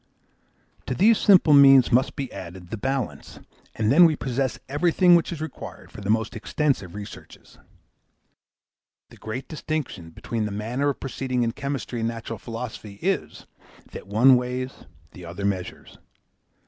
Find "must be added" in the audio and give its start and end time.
1.91-2.71